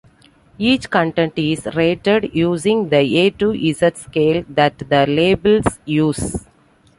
[0.57, 6.43] Each content is rated using the A to Z scale that the labels use.